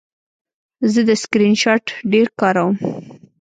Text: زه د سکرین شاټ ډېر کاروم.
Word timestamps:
زه 0.91 1.01
د 1.09 1.11
سکرین 1.21 1.55
شاټ 1.63 1.85
ډېر 2.11 2.27
کاروم. 2.39 2.75